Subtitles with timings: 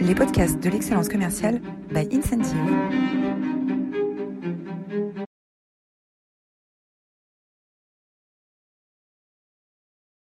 [0.00, 1.60] les podcasts de l'excellence commerciale
[1.92, 2.56] by Incentive.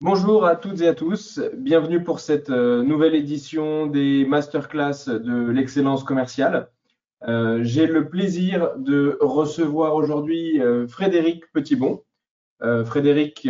[0.02, 5.52] Bonjour à toutes et à tous, bienvenue pour cette euh, nouvelle édition des masterclass de
[5.52, 6.72] l'excellence commerciale.
[7.28, 12.04] Euh, j'ai le plaisir de recevoir aujourd'hui euh, Frédéric Petitbon.
[12.62, 13.48] Frédéric,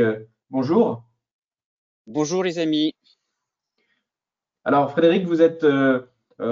[0.52, 1.04] bonjour.
[2.06, 2.94] Bonjour les amis.
[4.70, 6.04] Alors Frédéric, vous êtes euh,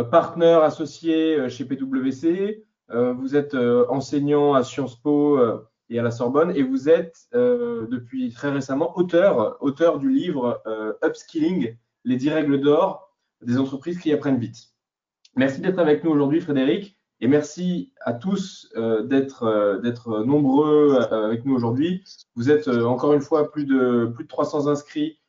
[0.10, 2.66] partenaire associé euh, chez PwC.
[2.90, 3.54] Euh, vous êtes
[3.90, 5.40] enseignant à Sciences Po
[5.92, 10.64] et à la Sorbonne et vous êtes depuis très récemment auteur, auteur du livre
[11.04, 13.14] Upskilling, les 10 règles d'or
[13.44, 14.74] des entreprises qui apprennent vite.
[15.36, 21.54] Merci d'être avec nous aujourd'hui, Frédéric, et merci à tous d'être d'être nombreux avec nous
[21.54, 22.04] aujourd'hui.
[22.36, 25.20] Vous êtes encore une fois plus de plus de 300 inscrits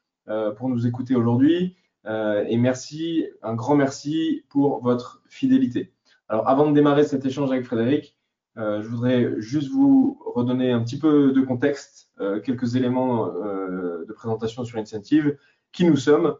[0.56, 1.76] pour nous écouter aujourd'hui.
[2.06, 5.92] Euh, et merci, un grand merci pour votre fidélité.
[6.28, 8.16] Alors, avant de démarrer cet échange avec Frédéric,
[8.56, 14.12] euh, je voudrais juste vous redonner un petit peu de contexte, euh, quelques éléments de
[14.12, 15.36] présentation sur Incentive.
[15.72, 16.36] Qui nous sommes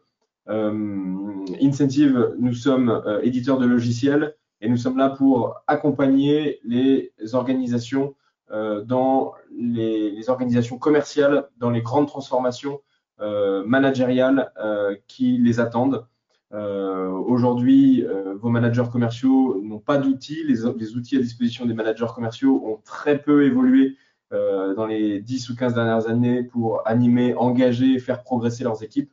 [0.47, 8.15] Incentive, nous sommes éditeurs de logiciels et nous sommes là pour accompagner les organisations
[8.51, 12.81] dans les, organisations commerciales, dans les grandes transformations
[13.21, 16.07] managériales euh, qui les attendent.
[16.53, 18.05] Euh, aujourd'hui,
[18.41, 20.45] vos managers commerciaux n'ont pas d'outils.
[20.45, 23.97] Les, les, outils à disposition des managers commerciaux ont très peu évolué
[24.31, 29.11] dans les 10 ou 15 dernières années pour animer, engager, faire progresser leurs équipes.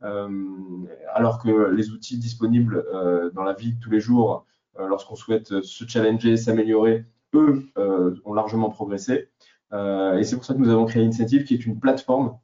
[0.00, 2.84] alors que les outils disponibles
[3.32, 4.44] dans la vie de tous les jours,
[4.76, 7.04] lorsqu'on souhaite se challenger, s'améliorer,
[7.34, 7.64] eux
[8.24, 9.28] ont largement progressé.
[9.72, 12.36] et c'est pour ça que nous avons créé Incentive, qui est une plateforme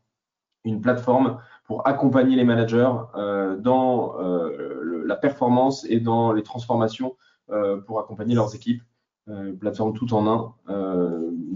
[0.64, 7.16] une plateforme pour accompagner les managers euh, dans euh, la performance et dans les transformations
[7.50, 8.82] euh, pour accompagner leurs équipes.
[9.60, 10.54] plateforme tout en un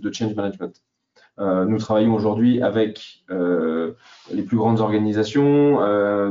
[0.02, 0.74] de change management.
[1.38, 5.80] nous travaillons aujourd'hui avec les plus grandes organisations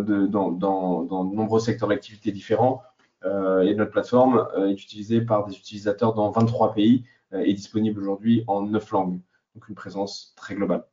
[0.10, 2.84] de, dans, dans, dans, de nombreux secteurs d'activité différents.
[3.26, 8.62] et notre plateforme est utilisée par des utilisateurs dans 23 pays et disponible aujourd'hui en
[8.62, 9.20] 9 langues.
[9.56, 10.86] Donc une présence très globale.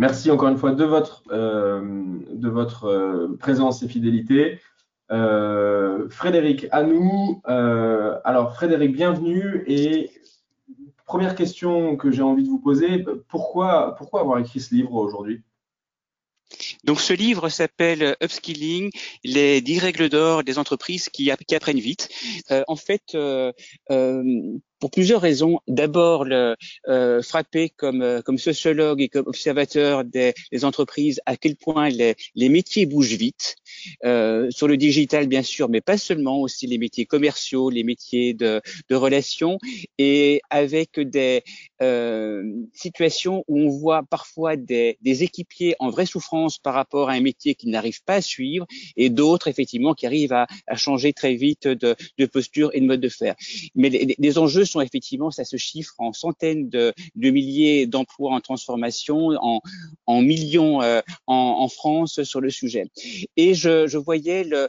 [0.00, 1.82] Merci encore une fois de votre, euh,
[2.84, 4.58] euh, présence et fidélité.
[5.10, 7.42] Euh, Frédéric, à nous.
[7.44, 9.62] alors, Frédéric, bienvenue.
[9.66, 10.08] Et
[11.04, 15.42] première question que j'ai envie de vous poser, pourquoi avoir écrit ce livre aujourd'hui?
[16.84, 18.90] Donc ce livre s'appelle Upskilling,
[19.24, 22.08] les 10 règles d'or des entreprises qui, apprennent vite.
[22.66, 23.16] en fait,
[24.80, 25.60] pour plusieurs raisons.
[25.68, 26.56] D'abord, le
[26.88, 32.86] euh, frapper comme euh, sociologue et comme observateur des, entreprises à quel point les métiers
[32.86, 33.56] bougent vite
[34.04, 38.34] euh, sur le digital bien sûr, mais pas seulement aussi les métiers commerciaux, les métiers
[38.34, 38.60] de,
[38.90, 39.58] relations
[39.98, 41.42] et avec des
[41.80, 42.42] euh,
[42.74, 47.54] situations où on voit parfois des, équipiers en vraie souffrance par rapport à un métier
[47.54, 50.46] qu'ils n'arrivent pas à suivre et d'autres effectivement qui arrivent à,
[50.76, 51.96] changer très vite de,
[52.26, 53.34] posture et de mode de faire.
[53.74, 59.30] Mais les, enjeux sont effectivement, ça se chiffre en centaines de, milliers d'emplois en transformation,
[59.40, 59.60] en,
[60.06, 62.86] en millions euh, en, en, France sur le sujet.
[63.36, 64.68] Et je, je voyais euh,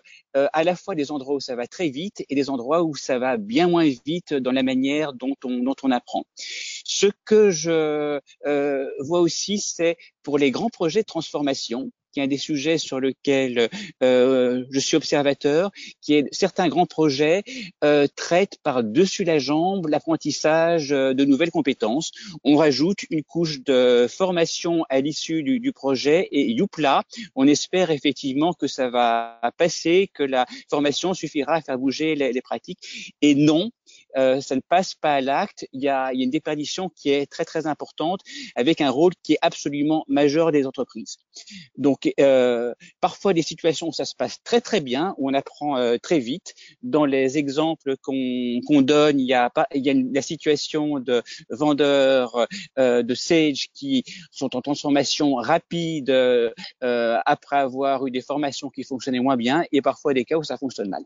[0.54, 3.20] à la fois des endroits où ça va très vite et des endroits où ça
[3.20, 6.26] va bien moins vite dans la manière dont on, dont on apprend.
[6.36, 12.24] Ce que je euh, vois aussi, c'est pour les grands projets de transformation, qui est
[12.24, 13.70] un des sujets sur lequel
[14.04, 17.44] euh, je suis observateur, qui est certains grands projets
[17.84, 22.12] euh, traitent par-dessus la jambe l'apprentissage euh, de nouvelles compétences.
[22.44, 27.04] On rajoute une couche de formation à l'issue du, projet et youpla,
[27.36, 32.42] on espère effectivement que ça va passer, que la formation suffira à faire bouger les
[32.42, 33.14] pratiques.
[33.22, 33.72] Et non,
[34.18, 35.66] euh, ça ne passe pas à l'acte.
[35.74, 38.22] Il, il, y a une déperdition qui est très très importante,
[38.56, 41.18] avec un rôle qui est absolument majeur des entreprises.
[41.78, 45.78] Donc euh, parfois des situations où ça se passe très très bien, où on apprend
[45.78, 46.54] euh, très vite.
[46.84, 48.14] Dans les exemples qu'on
[48.68, 52.48] qu donne, il y a pas, il y a une, la situation de vendeurs
[52.78, 56.52] euh, de Sage qui sont en transformation rapide euh,
[57.26, 60.58] après avoir eu des formations qui fonctionnaient moins bien, et parfois des cas où ça
[60.58, 61.04] fonctionne mal.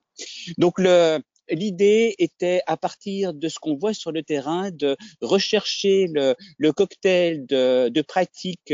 [0.58, 1.20] Donc le
[1.50, 6.72] l'idée était, à partir de ce qu'on voit sur le terrain, de rechercher le, le
[6.74, 8.74] cocktail de, de pratiques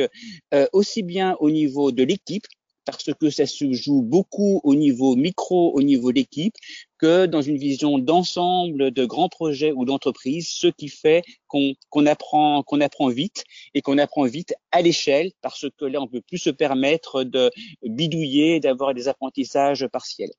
[0.54, 2.46] euh, aussi bien au niveau de l'équipe,
[2.86, 6.56] parce que ça se joue beaucoup au niveau micro, au niveau d'équipe,
[6.98, 12.64] que dans une vision d'ensemble de grands projets ou d'entreprises, ce qui fait qu'on apprend,
[12.82, 16.50] apprend vite et qu'on apprend vite à l'échelle, parce que là, on peut plus se
[16.50, 17.52] permettre de
[17.84, 20.32] bidouiller, d'avoir des apprentissages partiels.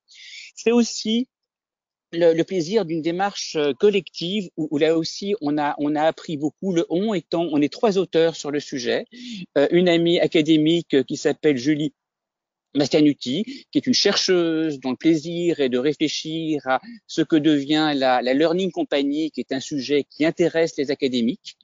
[0.55, 1.29] C'est aussi
[2.13, 6.73] le, plaisir d'une démarche euh, collective où, là aussi on a on a appris beaucoup.
[6.73, 9.07] Le on étant on est trois auteurs sur le sujet,
[9.59, 11.93] euh, une amie académique qui s'appelle Julie
[12.75, 17.93] Mastianuti, qui est une chercheuse dont le plaisir est de réfléchir à ce que devient
[17.95, 21.59] la, la Learning Company, qui est un sujet qui intéresse les académiques.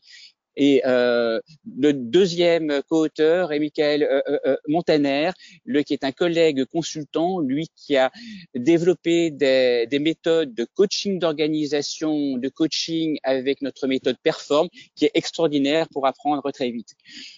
[0.61, 1.41] Et euh,
[1.77, 5.31] le deuxième co-auteur est Michael euh, euh, euh, Montaner,
[5.65, 8.11] le, qui est un collègue consultant, lui qui a
[8.57, 15.13] développé des, des méthodes de coaching d'organisation, de coaching avec notre méthode Perform, qui est
[15.15, 16.95] extraordinaire pour apprendre très vite.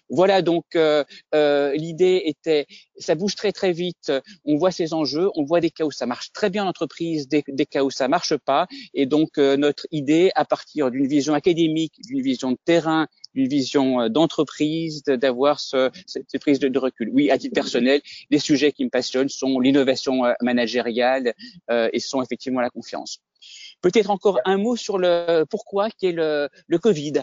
[0.08, 1.05] Voilà, donc euh,
[1.75, 4.11] l'idée était, ça bouge très très vite,
[4.46, 7.44] on voit ces enjeux, on voit des cas où ça marche très bien l'entreprise, des,
[7.49, 11.93] des cas où ça marche pas, et donc notre idée, à partir d'une vision académique,
[12.06, 17.11] d'une vision de terrain, une vision euh, d'entreprise, d'avoir ce, cette prise de, recul.
[17.12, 18.00] Oui, à titre personnel,
[18.31, 21.35] les sujets qui me passionnent sont l'innovation euh, managériale
[21.71, 23.21] euh, et sont effectivement la confiance.
[23.81, 27.23] Peut-être encore un mot sur le pourquoi qui est le, le Covid.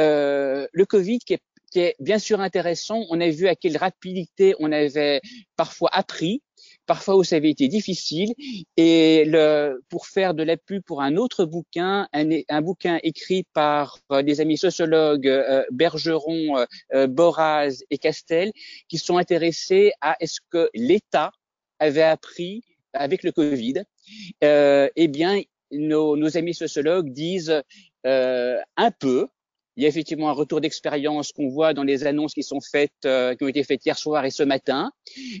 [0.00, 3.04] Euh, le Covid qui est, qui est bien sûr intéressant.
[3.10, 5.20] On a vu à quelle rapidité on avait
[5.56, 6.42] parfois appris
[6.86, 8.34] parfois où ça avait été difficile.
[8.76, 13.44] Et le, pour faire de la pub pour un autre bouquin, un, un bouquin écrit
[13.52, 18.52] par euh, des amis sociologues euh, Bergeron, euh, euh, Boraz et Castel,
[18.88, 21.32] qui sont intéressés à est-ce que l'État
[21.78, 22.62] avait appris
[22.92, 23.84] avec le Covid.
[24.42, 25.40] eh bien,
[25.70, 27.62] nos, nos, amis sociologues disent
[28.04, 29.28] un peu,
[29.76, 32.92] il y a effectivement un retour d'expérience qu'on voit dans les annonces qui sont faites,
[33.04, 34.92] euh, qui ont été faites hier soir et ce matin,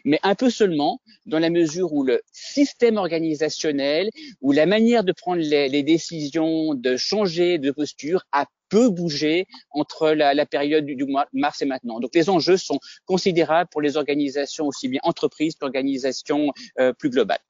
[0.04, 4.08] mais un peu seulement dans la mesure où le système organisationnel,
[4.40, 9.46] où la manière de prendre les, les décisions, de changer de posture a peu bougé
[9.70, 12.00] entre la, la période du, du, mois mars et maintenant.
[12.00, 17.42] Donc les enjeux sont considérables pour les organisations aussi bien entreprises qu'organisations euh, plus globales.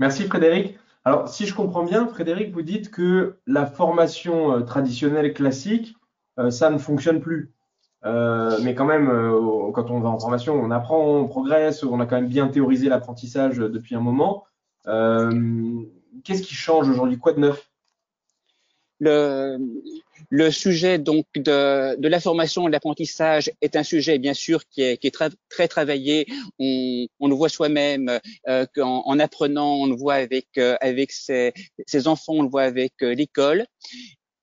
[0.00, 0.76] Merci Frédéric.
[1.04, 5.96] Alors, si je comprends bien, Frédéric, vous dites que la formation euh, traditionnelle classique,
[6.38, 7.52] euh, ça ne fonctionne plus.
[8.04, 9.08] Euh, mais quand même,
[9.74, 12.88] quand on va en formation, on apprend, on progresse, on a quand même bien théorisé
[12.88, 14.44] l'apprentissage depuis un moment.
[14.84, 17.18] Qu'est-ce qui change aujourd'hui?
[17.18, 17.70] Quoi de neuf?
[20.30, 24.66] Le sujet donc de, de la formation et de l'apprentissage est un sujet bien sûr
[24.68, 26.26] qui est, qui est très, très travaillé.
[26.58, 31.12] On, on le voit soi-même euh, en, en, apprenant, on le voit avec euh, avec
[31.12, 31.52] ses,
[31.86, 33.66] ses, enfants, on le voit avec euh, l'école.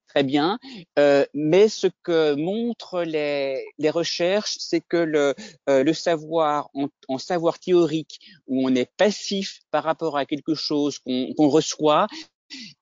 [0.08, 0.58] Très bien,
[0.98, 5.36] euh, mais ce que montrent les, les recherches, c'est que le,
[5.70, 10.56] euh, le savoir en, en, savoir théorique, où on est passif par rapport à quelque
[10.56, 12.08] chose qu'on qu reçoit,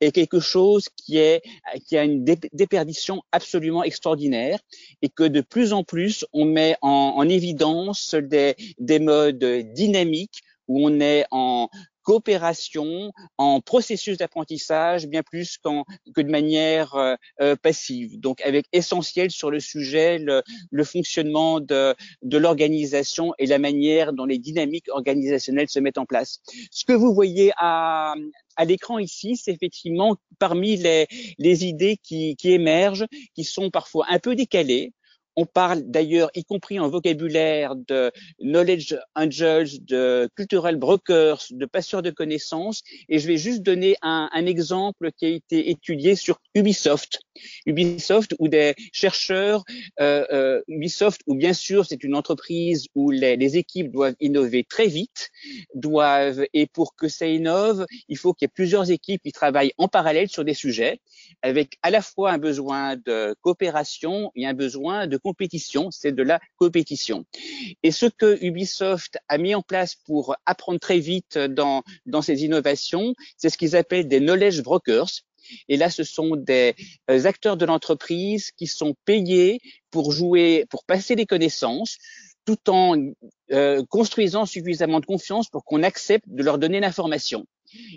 [0.01, 4.59] est quelque chose qui a une déperdition absolument extraordinaire
[5.01, 9.43] et que de plus en plus on met en, en évidence des modes
[9.73, 11.69] dynamiques où on est en
[12.07, 15.83] coopération, en processus d'apprentissage, bien plus qu'en
[16.15, 18.17] que de manière euh, euh, passive.
[18.17, 24.13] Donc, avec essentiel sur le sujet le, le fonctionnement de, de l'organisation et la manière
[24.13, 26.39] dont les dynamiques organisationnelles se mettent en place.
[26.71, 28.15] Ce que vous voyez à,
[28.55, 31.07] à l'écran ici, c'est effectivement parmi les,
[31.39, 34.93] les idées qui, qui émergent, qui sont parfois un peu décalées,
[35.37, 38.11] on parle d'ailleurs, y compris en vocabulaire, de
[38.41, 42.81] knowledge angels, de cultural brokers, de passeurs de connaissances.
[43.07, 47.19] Et je vais juste donner un, exemple qui a été étudié sur Ubisoft.
[47.65, 49.63] Ubisoft où des chercheurs,
[49.99, 54.63] euh, euh, Ubisoft où bien sûr c'est une entreprise où les, les, équipes doivent innover
[54.63, 55.29] très vite,
[55.75, 59.73] doivent et pour que ça innove, il faut qu'il y ait plusieurs équipes qui travaillent
[59.77, 60.99] en parallèle sur des sujets,
[61.41, 65.17] avec à la fois un besoin de coopération et un besoin de
[65.91, 67.25] c'est de la compétition.
[67.83, 72.43] Et ce que Ubisoft a mis en place pour apprendre très vite dans, dans ces
[72.43, 75.23] innovations, c'est ce qu'ils appellent des knowledge brokers.
[75.69, 76.75] Et là, ce sont des
[77.09, 79.59] euh, acteurs de l'entreprise qui sont payés
[79.91, 81.97] pour jouer, pour passer des connaissances,
[82.45, 82.95] tout en
[83.51, 87.45] euh, construisant suffisamment de confiance pour qu'on accepte de leur donner l'information.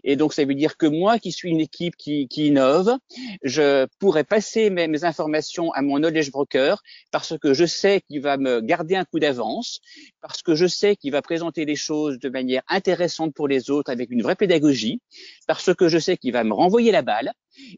[0.05, 2.97] Et donc, ça veut dire que moi, qui suis une équipe qui, qui innove,
[3.43, 8.37] je pourrais passer mes, informations à mon knowledge broker parce que je sais qu'il va
[8.37, 9.81] me garder un coup d'avance,
[10.21, 13.91] parce que je sais qu'il va présenter les choses de manière intéressante pour les autres
[13.91, 15.01] avec une vraie pédagogie,
[15.47, 17.33] parce que je sais qu'il va me renvoyer la balle.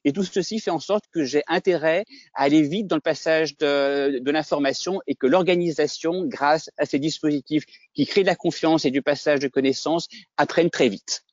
[0.05, 3.57] Et tout ceci fait en sorte que j'ai intérêt à aller vite dans le passage
[3.57, 8.85] de, de l'information et que l'organisation, grâce à ces dispositifs qui créent de la confiance
[8.85, 11.25] et du passage de connaissances, apprenne très vite.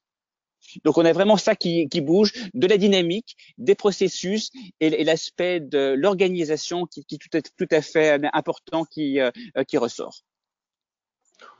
[0.83, 5.93] Donc on a vraiment ça qui, bouge, de la dynamique, des processus et, l'aspect de
[5.97, 9.31] l'organisation qui, est, tout à fait important qui, euh,
[9.67, 10.21] qui ressort.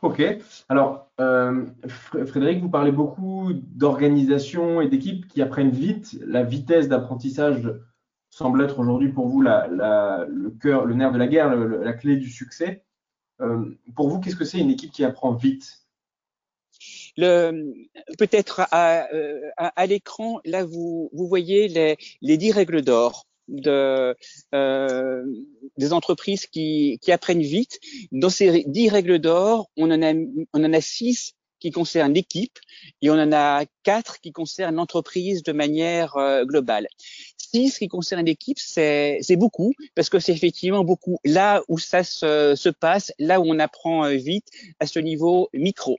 [0.01, 0.21] Ok.
[0.69, 6.17] Alors, euh, Frédéric, vous parlez beaucoup d'organisation et d'équipes qui apprennent vite.
[6.25, 7.69] La vitesse d'apprentissage
[8.29, 12.29] semble être aujourd'hui pour vous le cœur, le nerf de la guerre, la clé du
[12.29, 12.85] succès.
[13.41, 15.88] Euh, pour vous, qu'est-ce que c'est une équipe qui apprend vite?
[17.15, 19.07] Peut-être à,
[19.57, 24.15] à, à l'écran, là, vous, vous voyez les, les dix règles d'or de,
[24.53, 25.25] euh,
[25.77, 27.79] des entreprises qui, qui apprennent vite.
[28.11, 30.13] Dans ces dix règles d'or, on en a,
[30.53, 32.57] on en a six qui concernent l'équipe
[33.01, 36.87] et on en a quatre qui concernent l'entreprise de manière euh, globale.
[37.37, 42.53] Six qui concernent l'équipe, c'est beaucoup parce que c'est effectivement beaucoup là où ça se,
[42.55, 44.47] se passe, là où on apprend euh, vite
[44.79, 45.97] à ce niveau micro.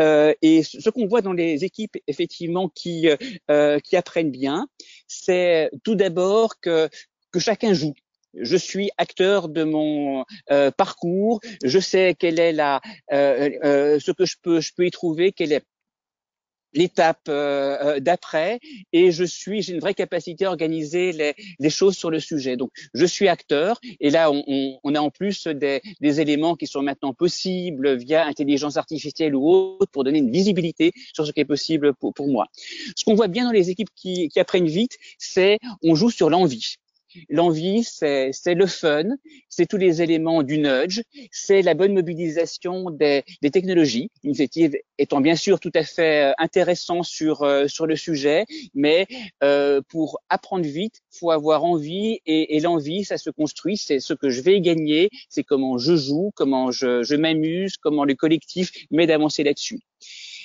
[0.00, 3.08] Euh, et ce qu'on voit dans les équipes effectivement qui
[3.50, 4.66] euh, qui apprennent bien,
[5.06, 6.88] c'est tout d'abord que
[7.32, 7.94] que chacun joue.
[8.34, 11.40] Je suis acteur de mon euh, parcours.
[11.62, 12.80] Je sais quelle est la
[13.12, 15.64] euh, euh, ce que je peux je peux y trouver, quelle est
[16.74, 18.60] l'étape euh, euh, d'après
[18.92, 22.56] et je suis j'ai une vraie capacité à organiser les, les, choses sur le sujet.
[22.56, 26.56] Donc je suis acteur et là on, on, on a en plus des, des, éléments
[26.56, 31.32] qui sont maintenant possibles via intelligence artificielle ou autre pour donner une visibilité sur ce
[31.32, 32.46] qui est possible pour, pour moi.
[32.96, 36.30] Ce qu'on voit bien dans les équipes qui, qui apprennent vite c'est on joue sur
[36.30, 36.76] l'envie
[37.28, 39.04] L'envie, c'est le fun,
[39.48, 44.10] c'est tous les éléments du nudge, c'est la bonne mobilisation des, des, technologies.
[44.22, 49.06] L'initiative étant bien sûr tout à fait euh, intéressant sur euh, sur le sujet, mais
[49.42, 53.76] euh, pour apprendre vite, faut avoir envie et, et l'envie, ça se construit.
[53.76, 58.04] C'est ce que je vais gagner, c'est comment je joue, comment je, je m'amuse, comment
[58.04, 59.80] le collectif m'aide à avancer là-dessus.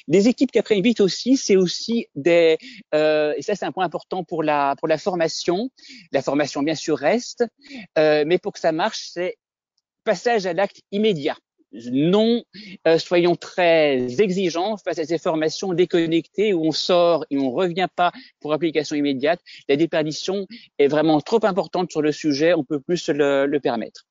[0.07, 2.57] Les équipes qui apprennent vite aussi, c'est aussi des,
[2.93, 5.69] euh, et ça c'est un point important pour la pour la formation.
[6.11, 7.43] La formation bien sûr reste,
[7.97, 9.37] euh, mais pour que ça marche, c'est
[10.03, 11.37] passage à l'acte immédiat.
[11.91, 12.43] Non,
[12.87, 17.89] euh, soyons très exigeants face à ces formations déconnectées où on sort et on revient
[17.93, 19.41] pas pour application immédiate.
[19.67, 20.47] La déperdition
[20.79, 24.05] est vraiment trop importante sur le sujet, on peut plus le, le permettre.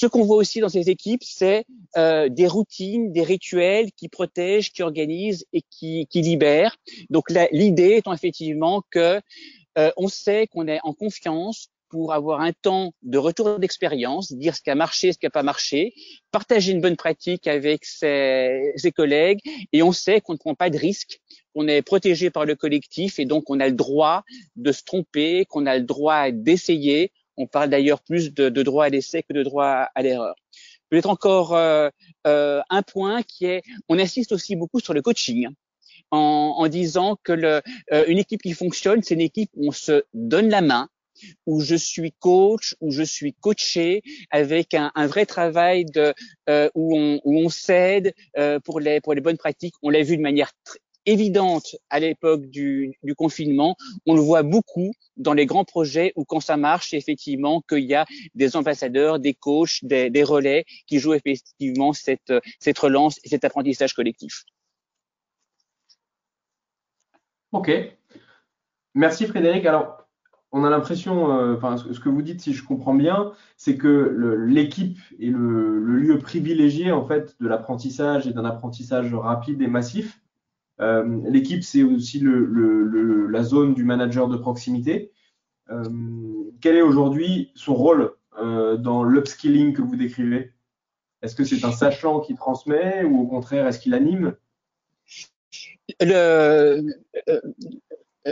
[0.00, 1.66] Ce qu'on voit aussi dans ces équipes, c'est
[1.98, 6.74] euh, des routines, des rituels qui protègent, qui organisent et qui, qui libèrent.
[7.10, 9.20] Donc l'idée étant effectivement que
[9.76, 14.56] euh, on sait qu'on est en confiance pour avoir un temps de retour d'expérience, dire
[14.56, 15.92] ce qui a marché, ce qui n'a pas marché,
[16.30, 19.40] partager une bonne pratique avec ses, ses collègues,
[19.74, 21.20] et on sait qu'on ne prend pas de risques,
[21.54, 24.22] qu'on est protégé par le collectif, et donc on a le droit
[24.56, 28.84] de se tromper, qu'on a le droit d'essayer, on parle d'ailleurs plus de, de, droit
[28.84, 30.34] à l'essai que de droit à l'erreur.
[30.90, 31.88] Peut-être encore euh,
[32.26, 35.48] euh, un point qui est, on insiste aussi beaucoup sur le coaching.
[36.12, 39.72] En, en disant que le, euh, une équipe qui fonctionne, c'est une équipe où on
[39.72, 40.88] se donne la main,
[41.46, 46.12] où je suis coach, où je suis coaché, avec un, un vrai travail de
[46.48, 49.74] euh, où on où on s'aide euh, pour les pour les bonnes pratiques.
[49.82, 50.50] On l'a vu de manière
[51.06, 53.76] évidente à l'époque du, confinement.
[54.06, 57.94] On le voit beaucoup dans les grands projets où quand ça marche, effectivement, qu'il y
[57.94, 62.32] a des ambassadeurs, des coachs, des, relais qui jouent effectivement cette,
[62.78, 64.44] relance et cet apprentissage collectif.
[67.52, 67.70] Ok.
[68.94, 69.66] Merci Frédéric.
[69.66, 70.08] Alors,
[70.52, 74.98] on a l'impression, euh, ce que vous dites, si je comprends bien, c'est que l'équipe
[75.20, 80.19] est le, le, lieu privilégié en fait de l'apprentissage et d'un apprentissage rapide et massif.
[80.80, 85.12] Euh, L'équipe, c'est aussi la zone du manager de proximité.
[85.70, 85.84] Euh,
[86.60, 90.52] quel est aujourd'hui son rôle euh, dans l'upskilling que vous décrivez?
[91.22, 94.34] Est-ce que c'est un sachant qui transmet ou au contraire, est-ce qu'il anime?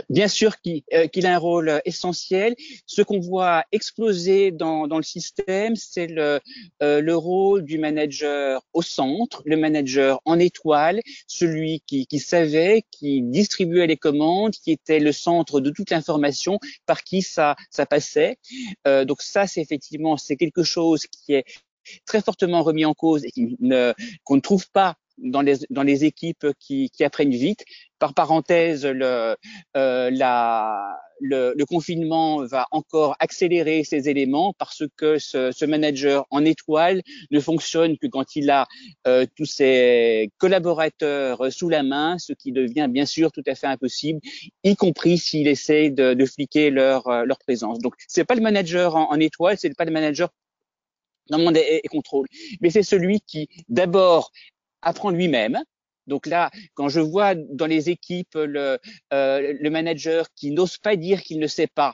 [0.09, 0.55] Bien sûr
[0.93, 2.55] euh, qu'il a un rôle essentiel.
[2.85, 6.39] Ce qu'on voit exploser dans, dans le système, c'est le,
[6.83, 12.83] euh, le rôle du manager au centre, le manager en étoile, celui qui, qui savait,
[12.91, 17.85] qui distribuait les commandes, qui était le centre de toute l'information, par qui ça, ça
[17.85, 18.37] passait.
[18.87, 21.45] Euh, donc ça, c'est effectivement, c'est quelque chose qui est
[22.05, 23.31] très fortement remis en cause et
[24.23, 27.63] qu'on ne, trouve pas dans les, dans les équipes qui, qui apprennent vite.
[27.99, 29.35] Par parenthèse, le,
[29.75, 36.25] euh, la, le, le, confinement va encore accélérer ces éléments parce que ce, ce, manager
[36.29, 38.67] en étoile ne fonctionne que quand il a
[39.07, 43.67] euh, tous ses collaborateurs sous la main, ce qui devient bien sûr tout à fait
[43.67, 44.21] impossible,
[44.63, 47.79] y compris s'il essaie de, de fliquer leur, euh, leur présence.
[47.79, 50.29] Donc, c'est pas le manager en, en étoile, c'est pas le manager
[51.29, 52.27] dans le monde et, contrôle,
[52.61, 54.31] mais c'est celui qui d'abord
[54.81, 55.59] apprend lui-même,
[56.07, 58.79] donc là, quand je vois dans les équipes le,
[59.13, 61.93] euh, le manager qui n'ose pas dire qu'il ne sait pas,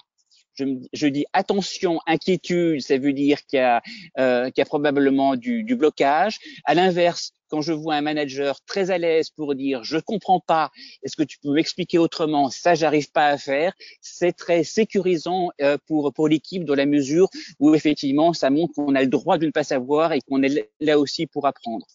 [0.56, 3.82] je, je, dis attention, inquiétude, ça veut dire qu'il y a,
[4.18, 6.40] euh, qu'il y a probablement du, du blocage.
[6.66, 10.72] À l'inverse, quand je vois un manager très à l'aise pour dire je comprends pas,
[11.04, 15.78] est-ce que tu peux m'expliquer autrement, ça j'arrive pas à faire, c'est très sécurisant euh,
[15.88, 19.46] pour pour l'équipe dans la mesure où effectivement ça montre qu'on a le droit de
[19.46, 21.86] ne pas savoir et qu'on est là aussi pour apprendre.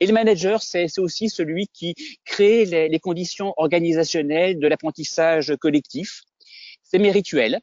[0.00, 1.94] Et le manager c'est aussi celui qui
[2.24, 6.22] crée les, les conditions organisationnelles de l'apprentissage collectif.
[6.82, 7.60] C'est mes rituels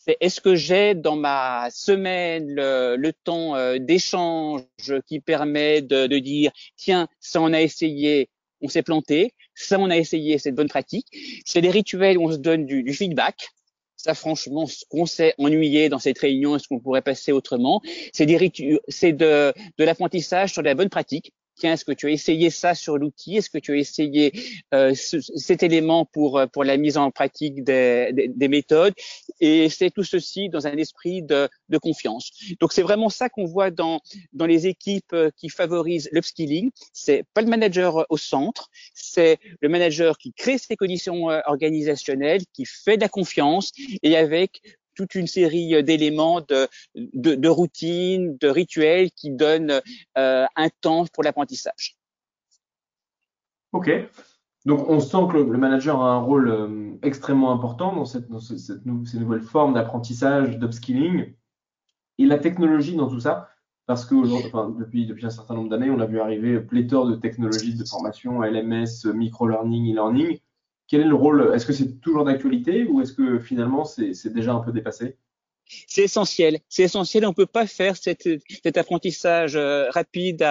[0.00, 4.62] c'est est-ce que j'ai dans ma semaine le, temps euh, d'échange
[5.06, 8.30] qui permet de, dire tiens ça on a essayé
[8.62, 11.06] on s'est planté ça on a essayé c'est de bonne pratique.
[11.44, 13.50] C'est des rituels où on se donne du, du feedback.
[13.96, 17.82] Ça franchement ce qu'on s'est ennuyé dans cette réunion est-ce qu'on pourrait passer autrement?
[18.14, 18.50] C'est des
[18.88, 21.34] c'est de, de l'apprentissage sur la bonne pratique
[21.68, 23.36] est-ce que tu as essayé ça sur l'outil?
[23.36, 24.32] Est-ce que tu as essayé
[24.74, 28.94] euh, cet élément pour euh, pour la mise en pratique des, des, méthodes?
[29.40, 32.30] Et c'est tout ceci dans un esprit de, de confiance.
[32.60, 34.00] Donc c'est vraiment ça qu'on voit dans
[34.32, 36.70] dans les équipes euh, qui favorisent l'upskilling.
[36.92, 42.64] C'est pas le manager au centre, c'est le manager qui crée ces conditions organisationnelles, qui
[42.64, 44.60] fait de la confiance et avec
[45.00, 49.80] toute une série euh, d'éléments de, de, de routines, de rituels qui donnent
[50.18, 51.96] euh, un temps pour l'apprentissage.
[53.72, 53.90] Ok.
[54.66, 58.40] Donc, on sent que le manager a un rôle euh, extrêmement important dans, cette, dans
[58.40, 61.34] cette, cette ces nouvelles formes d'apprentissage, d'upskilling.
[62.18, 63.48] Et la technologie dans tout ça,
[63.86, 64.14] parce que
[64.78, 68.42] depuis, depuis un certain nombre d'années, on a vu arriver pléthore de technologies de formation,
[68.42, 70.38] LMS, micro-learning, e-learning.
[70.90, 71.52] Quel est le rôle?
[71.54, 75.16] Est-ce que c'est toujours d'actualité ou est-ce que finalement c'est déjà un peu dépassé?
[75.86, 76.58] C'est essentiel.
[76.68, 77.26] C'est essentiel.
[77.26, 80.46] On peut pas faire cet apprentissage euh, rapide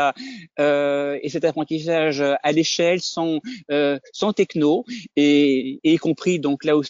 [0.60, 3.40] euh, et cet apprentissage à l'échelle sans
[3.72, 4.00] euh,
[4.36, 4.86] techno
[5.16, 6.84] et, y compris donc là où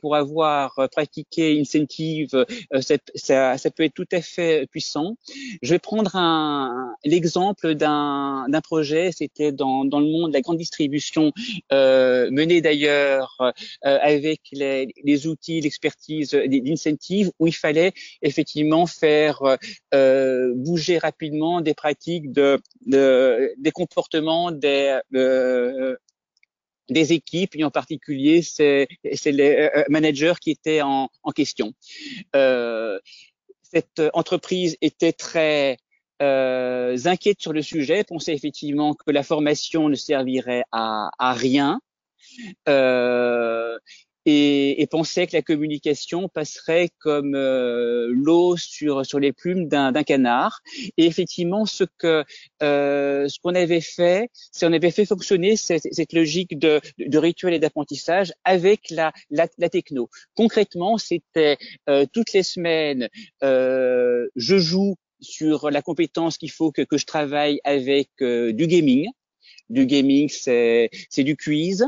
[0.00, 2.80] pour avoir pratiqué incentive, euh,
[3.14, 5.16] ça, peut être tout à fait puissant.
[5.62, 6.12] Je vais prendre
[7.04, 9.10] l'exemple d'un projet.
[9.12, 11.32] C'était dans le monde de la grande distribution
[11.72, 17.71] euh, mené d'ailleurs avec les, les outils, l'expertise d'incentive où il fallait
[18.22, 19.56] effectivement faire euh,
[19.94, 25.96] euh, bouger rapidement des pratiques de, des comportements des euh,
[26.88, 28.88] des équipes et en particulier c'est
[29.24, 31.72] les managers qui étaient en, question.
[32.34, 35.78] cette entreprise était très
[36.20, 41.80] inquiète sur le sujet, pensait effectivement que la formation ne servirait à, rien.
[44.26, 49.92] Et, et, pensait que la communication passerait comme euh, l'eau sur sur les plumes d'un
[50.02, 50.60] canard.
[50.96, 52.24] Et effectivement, ce que
[52.62, 57.18] euh, ce qu'on avait fait, c'est on avait fait fonctionner cette, cette logique de, de,
[57.18, 60.08] rituel et d'apprentissage avec la, la, la techno.
[60.34, 61.58] Concrètement, c'était
[61.88, 63.08] euh, toutes les semaines,
[63.42, 68.66] euh, je joue sur la compétence qu'il faut que, que je travaille avec euh, du
[68.66, 69.08] gaming
[69.72, 71.86] du gaming, c'est c'est du quiz.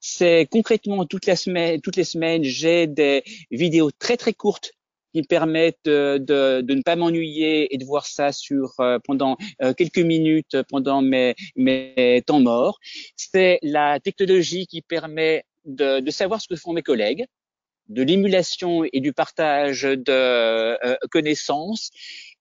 [0.00, 4.72] C'est concrètement toute la semaine, toutes les semaines, j'ai des vidéos très très courtes
[5.12, 8.98] qui me permettent de, de, de ne pas m'ennuyer et de voir ça sur euh,
[9.04, 12.78] pendant euh, quelques minutes pendant mes, mes temps morts.
[13.16, 17.26] C'est la technologie qui permet de, de savoir ce que font mes collègues,
[17.88, 21.90] de l'émulation et du partage de euh, connaissances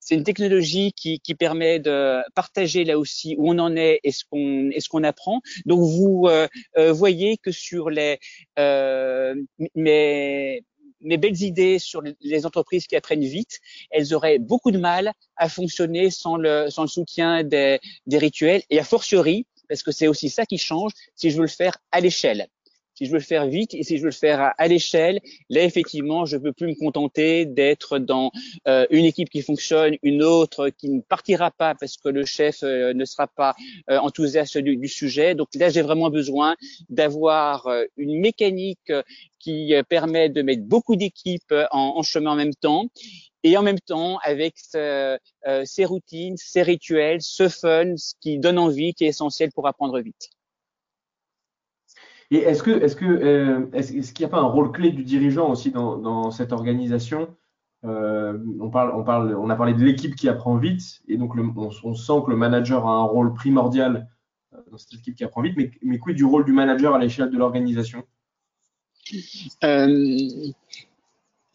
[0.05, 4.11] c'est une technologie qui, qui, permet de partager là aussi où on en est et
[4.11, 5.41] ce qu'on ce qu'on apprend.
[5.65, 8.19] Donc vous euh, euh, voyez que sur les
[8.59, 9.35] euh,
[9.75, 10.63] mes
[11.01, 13.59] mes belles idées sur les entreprises qui apprennent vite,
[13.91, 18.63] elles auraient beaucoup de mal à fonctionner sans le sans le soutien des, des rituels
[18.69, 21.77] et a fortiori parce que c'est aussi ça qui change si je veux le faire
[21.91, 22.47] à l'échelle
[22.95, 25.63] si je veux le faire vite et si je veux le faire à, l'échelle, là
[25.63, 28.31] effectivement, je peux plus me contenter d'être dans
[28.67, 32.63] euh, une équipe qui fonctionne, une autre qui ne partira pas parce que le chef
[32.63, 33.55] euh, ne sera pas
[33.89, 35.33] euh, enthousiaste du, sujet.
[35.33, 36.55] Donc là, j'ai vraiment besoin
[36.89, 38.91] d'avoir une mécanique
[39.39, 42.87] qui permet de mettre beaucoup d'équipes en, chemin en même temps
[43.43, 48.93] et en même temps avec ses routines, ses rituels, ce fun, ce qui donne envie,
[48.93, 50.29] qui est essentiel pour apprendre vite.
[52.31, 55.49] Et est-ce que, est-ce que, est-ce, qu'il n'y a pas un rôle clé du dirigeant
[55.49, 57.35] aussi dans, cette organisation
[57.85, 61.33] euh, on, parle, on, parle, on a parlé de l'équipe qui apprend vite, et donc
[61.35, 64.07] on, sent que le manager a un rôle primordial
[64.53, 66.99] euh, dans cette équipe qui apprend vite, mais, mais quid du rôle du manager à
[66.99, 68.03] l'échelle de l'organisation?
[69.65, 70.51] Euh,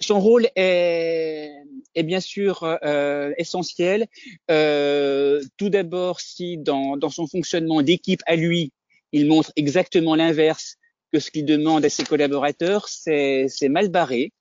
[0.01, 1.51] Son rôle est,
[1.95, 4.07] est bien sûr euh, essentiel.
[4.51, 8.73] Euh, tout d'abord, si dans son fonctionnement d'équipe à lui,
[9.13, 10.77] il montre exactement l'inverse,
[11.13, 14.33] que ce qu'il demande à ses collaborateurs, c'est mal barré.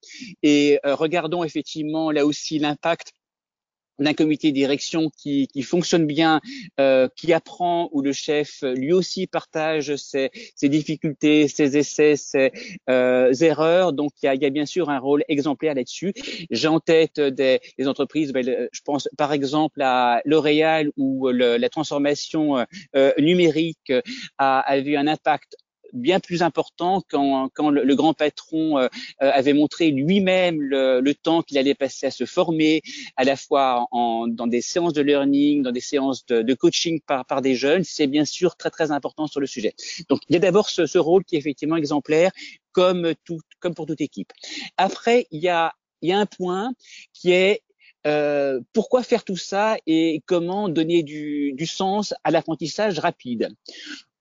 [0.43, 3.13] Et euh, regardons effectivement là aussi l'impact
[3.99, 6.41] d'un comité de direction qui, qui fonctionne bien,
[6.79, 12.51] euh, qui apprend, où le chef lui aussi partage ses, ses difficultés, ses essais, ses
[12.89, 13.93] euh, erreurs.
[13.93, 16.13] Donc il y a, y a, bien sûr un rôle exemplaire là-dessus.
[16.49, 21.57] J'ai en tête des, des entreprises, ben, je pense par exemple à L'Oréal où le,
[21.57, 23.91] la transformation euh, numérique
[24.37, 25.55] a, a vu un impact
[25.93, 28.87] bien plus important quand, le, grand patron euh,
[29.21, 32.81] euh, avait montré lui-même le, temps qu'il allait passer à se former,
[33.15, 37.41] à la fois en, dans des séances de learning, dans des séances de, coaching par,
[37.41, 37.83] des jeunes.
[37.83, 39.73] C'est bien sûr très très important sur le sujet.
[40.09, 42.31] Donc il y a d'abord ce, rôle qui est effectivement exemplaire,
[42.71, 43.13] comme
[43.75, 44.31] pour toute équipe.
[44.77, 46.73] Après il y a il y a un point
[47.13, 47.63] qui est
[48.05, 53.49] euh, pourquoi faire tout ça et comment donner du, du sens à l'apprentissage rapide?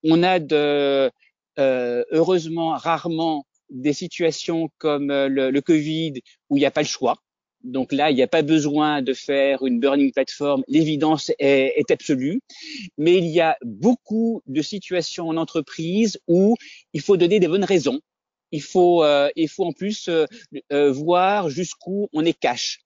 [0.03, 1.11] On a de,
[1.59, 6.15] euh, heureusement rarement des situations comme euh, le, le Covid
[6.51, 7.17] où il n'y a pas le choix.
[7.67, 10.63] Donc là, il n'y a pas besoin de faire une burning platform.
[10.69, 12.41] L'évidence est, est, absolue.
[12.97, 16.57] Mais il y a beaucoup de situations en entreprise où
[16.93, 18.01] il faut donner des bonnes raisons.
[18.53, 20.27] Il faut, euh, il faut en plus euh,
[20.73, 22.81] euh voir jusqu'où on est cash.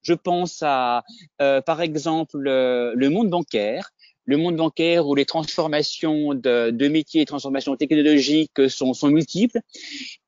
[0.00, 1.04] Je pense à,
[1.42, 3.90] euh, par exemple, le monde bancaire
[4.24, 9.60] le monde bancaire où les transformations de, de métiers et transformations technologiques sont, sont, multiples,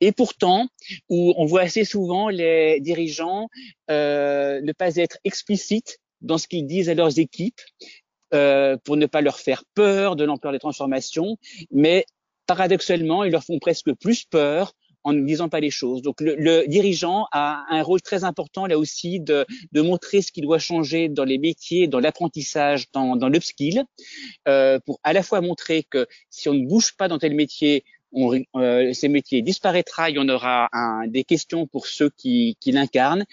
[0.01, 0.69] et pourtant
[1.09, 3.49] où on voit assez souvent les dirigeants
[3.91, 7.61] euh, ne pas être explicites dans ce qu'ils disent à leurs équipes
[8.33, 11.37] euh, pour ne pas leur faire peur de l'ampleur des transformations,
[11.71, 12.05] mais
[12.47, 14.73] paradoxalement, ils leur font presque plus peur
[15.05, 16.03] en ne disant pas les choses.
[16.03, 20.33] Donc le, le, dirigeant a un rôle très important là aussi de, de montrer ce
[20.33, 23.85] qui doit changer dans les métiers, dans l'apprentissage, dans, dans l'upskill,
[24.49, 27.85] euh, pour à la fois montrer que si on ne bouge pas dans tel métier,
[28.12, 32.57] on, euh, ces métiers disparaîtra, il y en aura un, des questions pour ceux qui,
[32.61, 33.25] qui l'incarnent,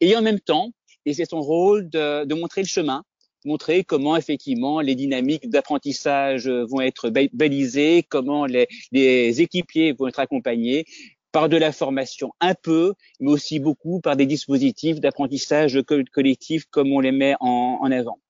[0.00, 0.72] et en même temps,
[1.06, 3.04] et c'est son rôle de, de montrer le chemin,
[3.44, 10.20] montrer comment effectivement les dynamiques d'apprentissage vont être balisées, comment les, les, équipiers vont être
[10.20, 10.84] accompagnés,
[11.32, 15.78] par de la formation un peu, mais aussi beaucoup par des dispositifs d'apprentissage
[16.12, 18.20] collectif comme on les met en, avant.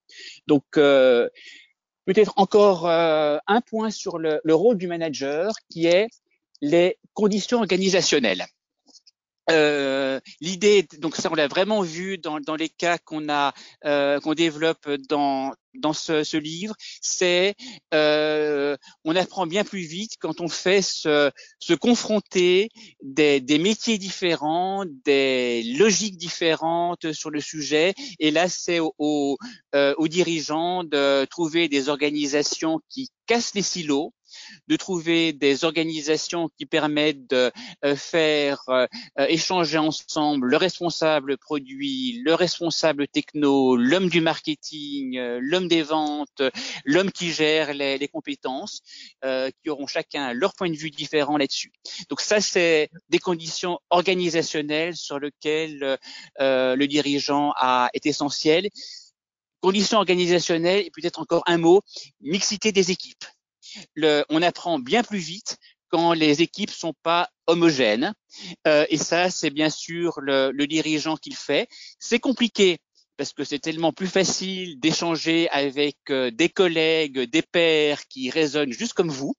[0.46, 1.28] Donc, euh,
[2.04, 6.08] peut-être encore euh, un point sur le, le, rôle du manager qui est
[6.60, 8.46] les conditions organisationnelles.
[9.50, 13.52] Euh, L'idée, donc ça on l'a vraiment vu dans, dans les cas qu'on a
[13.84, 17.54] euh, qu'on développe dans dans ce, livre, c'est
[17.94, 22.70] euh, on apprend bien plus vite quand on fait se, se confronter
[23.02, 27.94] des, des, métiers différents, des logiques différentes sur le sujet.
[28.18, 29.36] Et là, c'est aux,
[29.74, 34.12] euh, dirigeants de trouver des organisations qui cassent les silos
[34.68, 37.50] de trouver des organisations qui permettent de
[37.84, 38.86] euh, faire euh,
[39.28, 46.42] échanger ensemble le responsable produit, le responsable techno, l'homme du marketing, euh, l'homme des ventes,
[46.84, 48.80] l'homme qui gère les, compétences,
[49.22, 51.72] qui auront chacun leur point de vue différent là-dessus.
[52.08, 55.98] Donc ça, c'est des conditions organisationnelles sur lesquelles
[56.38, 58.68] le dirigeant a, est essentiel
[59.62, 61.82] conditions organisationnelles et peut-être encore un mot,
[62.22, 63.26] mixité des équipes
[63.94, 68.14] le, on apprend bien plus vite quand les équipes sont pas homogènes.
[68.66, 71.68] Euh, et ça, c'est bien sûr le, le dirigeant qui le fait.
[71.98, 72.78] C'est compliqué
[73.20, 78.72] parce que c'est tellement plus facile d'échanger avec euh, des collègues, des pairs qui raisonnent
[78.72, 79.34] juste comme vous.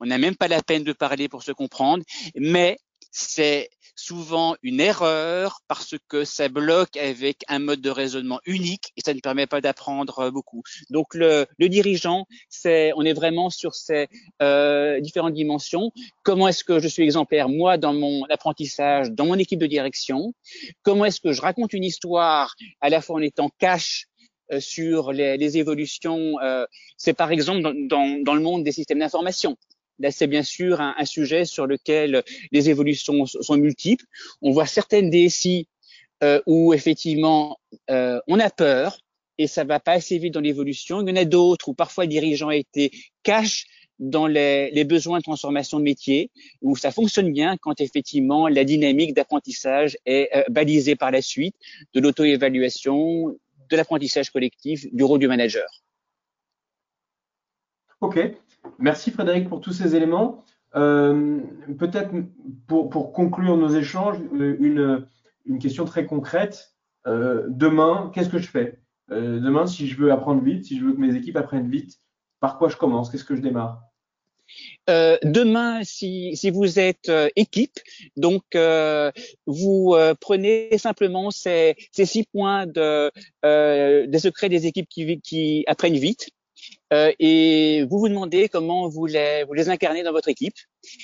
[0.00, 2.02] On n'a même pas la peine de parler pour se comprendre,
[2.36, 2.78] mais
[3.10, 3.68] c'est
[4.02, 9.14] souvent une erreur parce que ça bloque avec un mode de raisonnement unique et ça
[9.14, 10.62] ne permet pas d'apprendre euh, beaucoup.
[10.90, 14.08] Donc le, le dirigeant, c'est on est vraiment sur ces
[14.42, 15.92] euh, différentes dimensions.
[16.24, 20.34] Comment est-ce que je suis exemplaire moi dans mon apprentissage, dans mon équipe de direction?
[20.82, 24.08] Comment est-ce que je raconte une histoire à la fois en étant cash
[24.52, 26.38] euh, sur les, les évolutions.
[26.42, 29.56] Euh, c'est par exemple dans, dans, dans, le monde des systèmes d'information.
[30.02, 34.04] Là, c'est bien sûr un, sujet sur lequel les évolutions sont multiples.
[34.42, 35.68] On voit certaines DSI
[36.46, 38.98] où effectivement on a peur
[39.38, 41.00] et ça va pas assez vite dans l'évolution.
[41.02, 42.90] Il y en a d'autres où parfois le dirigeant a été
[43.22, 43.66] cash
[43.98, 48.64] dans les, les, besoins de transformation de métier, où ça fonctionne bien quand effectivement la
[48.64, 51.54] dynamique d'apprentissage est euh, balisée par la suite,
[51.94, 53.28] de l'auto-évaluation,
[53.70, 55.68] de l'apprentissage collectif, du rôle du manager.
[58.00, 58.18] Ok,
[58.78, 60.44] merci Frédéric pour tous ces éléments.
[60.74, 61.40] Euh,
[61.78, 62.10] Peut-être
[62.66, 65.06] pour, conclure nos échanges, une,
[65.46, 66.72] une question très concrète.
[67.06, 68.78] Euh, demain, qu'est-ce que je fais?
[69.10, 71.98] Euh, Demain, si je veux apprendre vite, si je veux que mes équipes apprennent vite,
[72.40, 73.10] par quoi je commence?
[73.10, 73.82] Qu'est-ce que je démarre?
[74.90, 77.78] Euh, demain, si, vous êtes euh, équipe,
[78.16, 79.10] donc euh,
[79.46, 83.10] vous euh, prenez simplement ces, six points de,
[84.06, 86.30] des secrets des équipes qui, qui apprennent vite.
[86.90, 90.54] Et vous vous demandez comment vous les, vous les incarnez dans votre équipe.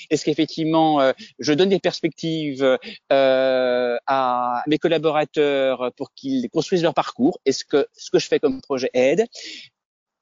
[0.09, 2.77] Est-ce qu'effectivement, je donne des perspectives
[3.09, 7.39] à mes collaborateurs pour qu'ils construisent leur parcours?
[7.45, 9.25] Est-ce que ce que je fais comme projet aide?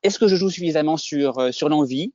[0.04, 2.14] Est-ce que je joue suffisamment sur, euh, sur l'envie?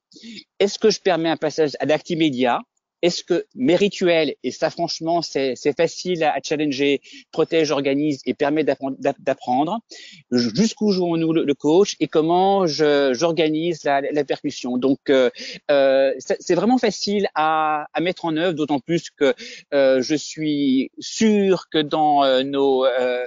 [0.58, 2.60] Est-ce que je permets un passage à l'acte immédiat
[3.02, 7.00] Est-ce que mes rituels, et ça franchement c'est facile à, challenger,
[7.32, 9.80] protège, organise et permet d'apprendre.
[10.30, 14.78] Jusqu'où jouons-nous le, coach et comment j'organise la, la, percussion?
[14.78, 15.30] Donc euh,
[15.70, 19.34] euh, c'est vraiment facile à, à, mettre en œuvre, d'autant plus que
[19.74, 23.26] euh, je suis sûr que dans euh, nos euh,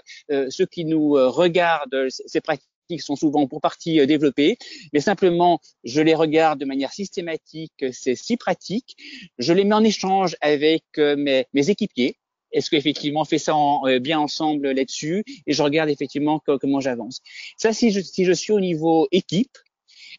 [0.49, 4.57] ceux qui nous regardent, ces pratiques qui sont souvent pour partie euh, développées,
[4.93, 8.95] mais simplement je les regarde de manière systématique, c'est si pratique,
[9.37, 12.17] je les mets en échange avec euh, mes, mes équipiers.
[12.51, 15.23] Est-ce qu'effectivement on fait ça euh, bien ensemble là-dessus?
[15.45, 17.21] Et je regarde effectivement comment j'avance.
[17.57, 19.57] Ça, si je, si je suis au niveau équipe,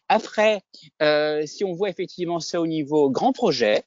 [0.09, 0.61] après,
[1.01, 3.83] euh, si on voit effectivement ça au niveau grand projet,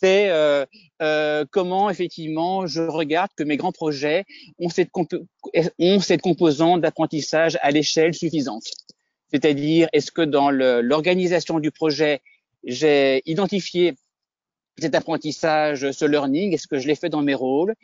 [0.00, 0.64] c'est euh,
[1.02, 4.24] euh, comment effectivement je regarde que mes grands projets
[4.58, 4.90] ont cette,
[5.78, 8.64] ont cette composante d'apprentissage à l'échelle suffisante.
[9.30, 12.20] C'est-à-dire, est-ce que dans l'organisation du projet,
[12.64, 13.94] j'ai identifié
[14.78, 17.74] cet apprentissage, ce learning, est-ce que je l'ai fait dans mes rôles?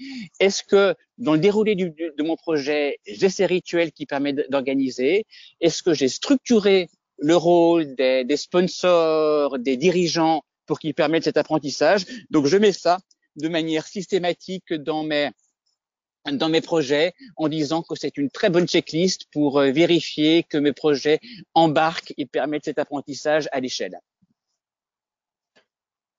[0.40, 5.26] Est-ce que dans le déroulé de mon projet, j'ai ces rituels qui permettent d'organiser?
[5.60, 12.06] Est-ce que j'ai structuré le rôle des sponsors, des dirigeants pour qu'ils permettent cet apprentissage.
[12.30, 12.98] Donc je mets ça
[13.36, 15.30] de manière systématique dans mes
[16.32, 20.72] dans projets en disant que c'est une très bonne checklist pour euh, vérifier que mes
[20.72, 21.20] projets
[21.54, 23.98] embarquent et permettent cet apprentissage à l'échelle.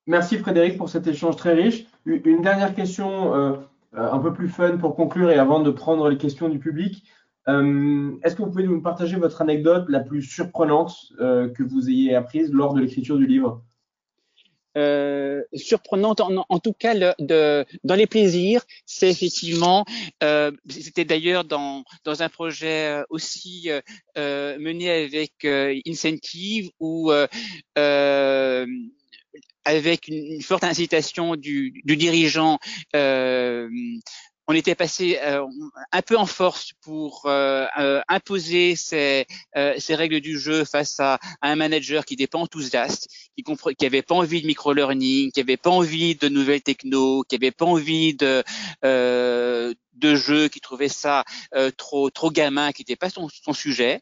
[0.06, 1.86] Merci Frédéric pour cet échange très riche.
[2.04, 3.56] Une dernière question euh,
[3.94, 7.04] euh, un peu plus fun pour conclure et avant de prendre les questions du public.
[7.48, 12.50] Est-ce que vous pouvez nous partager votre anecdote la plus surprenante que vous ayez apprise
[12.52, 13.62] lors de l'écriture du livre?
[14.76, 16.20] Euh, surprenante.
[16.20, 19.84] En, tout cas, de, dans les plaisirs, c'est effectivement,
[20.22, 23.80] euh, c'était d'ailleurs dans, dans un projet euh, aussi euh,
[24.18, 27.12] euh mené avec euh, Incentive où
[29.64, 32.58] avec une, forte incitation du, du dirigeant,
[34.48, 35.44] on était passé euh,
[35.92, 39.26] un peu en force pour euh, euh, imposer ces,
[39.78, 43.44] ces, règles du jeu face à, un manager qui n'était pas enthousiaste, qui
[43.82, 47.50] n'avait qui pas envie de micro-learning, qui avait pas envie de nouvelles techno, qui avait
[47.50, 48.44] pas envie de
[49.96, 51.24] de jeu, qui trouvait ça
[51.76, 54.00] trop trop gamin, qui n'était pas son, son sujet.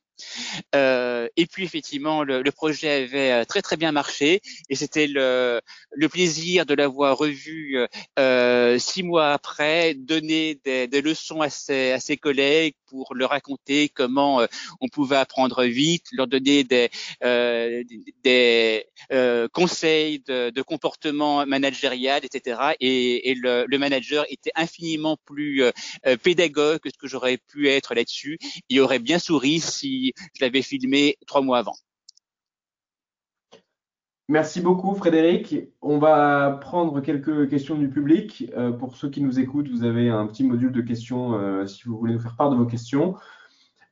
[0.74, 5.06] Euh, et puis effectivement, le, le, projet avait euh, très très bien marché et c'était
[5.08, 5.60] le,
[5.92, 7.78] le, plaisir de l'avoir revu
[8.18, 13.30] euh, six mois après, donner des, des leçons à ses, à ses, collègues pour leur
[13.30, 14.46] raconter comment euh,
[14.80, 16.90] on pouvait apprendre vite, leur donner des,
[17.24, 17.82] euh,
[18.22, 18.86] des
[19.52, 22.74] conseils de, de, comportement managérial, etc.
[22.80, 25.64] Et, et le, le, manager était infiniment plus
[26.22, 28.38] pédagogue que ce que j'aurais pu être là-dessus.
[28.68, 31.76] Il aurait bien souri si je l'avais filmé trois mois avant.
[34.28, 35.54] Merci beaucoup Frédéric.
[35.82, 38.50] On va prendre quelques questions du public.
[38.56, 41.84] Euh, pour ceux qui nous écoutent, vous avez un petit module de questions euh, si
[41.84, 43.16] vous voulez nous faire part de vos questions.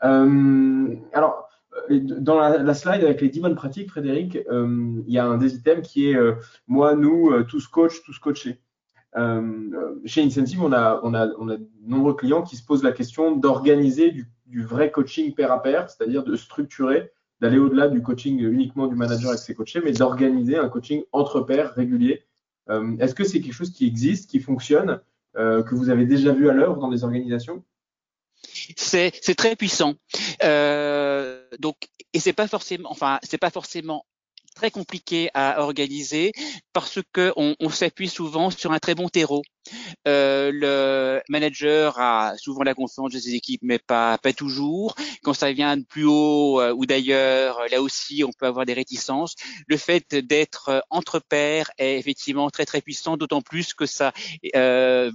[0.04, 1.50] Euh, alors,
[1.90, 5.86] dans la, slide avec les 10 bonnes pratiques, Frédéric, il y a un des items
[5.86, 6.16] qui est
[6.66, 8.58] moi, nous, tous coach, tous coachés.
[9.14, 12.92] Chez Incentive, on a, on, a, on a de nombreux clients qui se posent la
[12.92, 18.02] question d'organiser du du vrai coaching pair à pair, c'est-à-dire de structurer, d'aller au-delà du
[18.02, 22.24] coaching uniquement du manager avec ses coachés, mais d'organiser un coaching entre pairs régulier.
[22.68, 25.00] Euh, est-ce que c'est quelque chose qui existe, qui fonctionne,
[25.36, 27.64] euh, que vous avez déjà vu à l'œuvre dans des organisations?
[28.76, 29.94] C'est très puissant.
[30.44, 31.76] Euh, donc
[32.12, 34.04] et c'est pas forcément, enfin c'est pas forcément
[34.62, 36.30] très compliqué à organiser
[36.72, 39.42] parce que on, on s'appuie souvent sur un très bon terreau.
[40.08, 44.94] euh, le manager a souvent la confiance de ses équipes, mais pas pas toujours.
[45.22, 48.72] Quand ça vient de plus haut euh, ou d'ailleurs, là aussi, on peut avoir des
[48.72, 49.34] réticences.
[49.66, 54.12] Le fait d'être entre pairs est effectivement très très puissant, d'autant plus que ça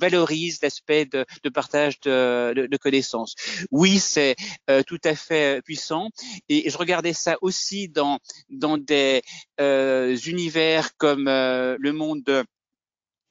[0.06, 3.36] valorise l'aspect de, de, partage de, de, de connaissances.
[3.72, 4.36] Oui, c'est
[4.88, 6.10] tout à fait puissant.
[6.50, 9.22] Et, je regardais ça aussi dans dans des
[9.60, 12.44] univers comme le monde de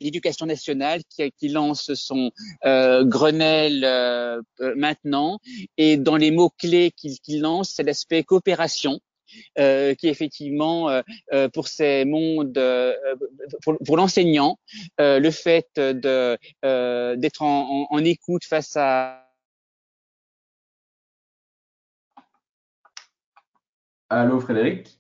[0.00, 2.30] l'éducation nationale qui, lance son
[2.64, 5.38] euh, Grenelle euh, euh, maintenant.
[5.76, 9.00] Et dans les mots-clés qu'il lance, c'est l'aspect coopération.
[9.58, 12.56] Euh, qui effectivement euh, pour ces mondes,
[13.84, 14.56] pour, l'enseignant,
[14.98, 16.38] le fait de
[17.16, 19.28] d'être en, en, écoute face à
[24.08, 24.96] Allô Frédéric?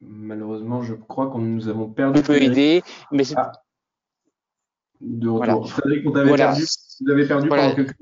[0.00, 2.20] Malheureusement, je crois qu'on nous avons perdu.
[2.20, 2.82] On peut aider,
[3.12, 3.34] mais c'est.
[3.36, 3.52] Ah.
[5.00, 5.46] De retour.
[5.46, 5.62] Voilà.
[5.66, 6.62] Frédéric, on t'avait perdu.
[7.00, 7.62] Vous avez perdu voilà.
[7.70, 7.96] pendant quelques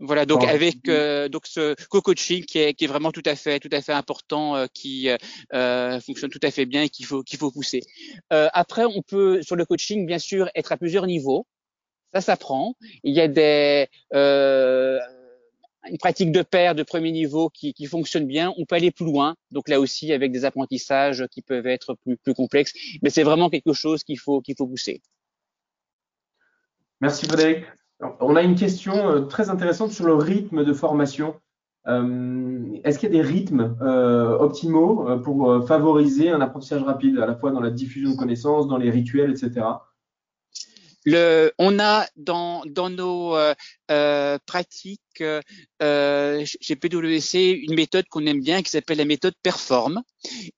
[0.00, 3.60] voilà, donc avec euh, donc ce co-coaching qui est, qui est vraiment tout à fait
[3.60, 5.08] tout à fait important, euh, qui
[5.54, 7.80] euh, fonctionne tout à fait bien et qu'il faut qu'il faut pousser.
[8.32, 11.46] Euh, après, on peut sur le coaching bien sûr être à plusieurs niveaux.
[12.12, 12.74] Ça s'apprend.
[13.02, 14.98] Il y a des euh,
[15.90, 19.34] une pratique de paire de premier niveau qui, fonctionne bien, on peut aller plus loin.
[19.50, 23.50] Donc là aussi, avec des apprentissages qui peuvent être plus, plus complexes, mais c'est vraiment
[23.50, 25.02] quelque chose qu'il faut qu'il faut pousser.
[27.00, 27.64] Merci Frédéric.
[28.20, 31.34] On a une question euh, très intéressante sur le rythme de formation.
[31.86, 37.26] Euh, Est-ce qu'il y a des rythmes euh, optimaux pour favoriser un apprentissage rapide, à
[37.26, 39.66] la fois dans la diffusion de connaissances, dans les rituels, etc.
[41.04, 43.54] Le, on a dans, dans nos euh,
[43.90, 45.00] euh pratiques
[45.82, 50.02] euh, chez PwC une méthode qu'on aime bien qui s'appelle la méthode Perform.